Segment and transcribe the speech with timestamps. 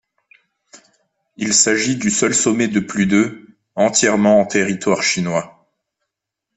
[1.37, 5.69] Il s'agit du seul sommet de plus de entièrement en territoire chinois.